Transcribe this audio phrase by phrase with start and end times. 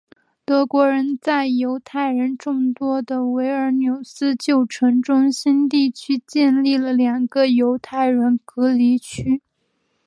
[0.45, 9.43] 德国人在犹太人众多的维尔纽斯旧城中心地区建立了两个犹太人隔离区。